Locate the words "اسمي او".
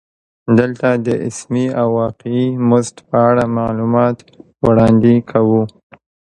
1.27-1.87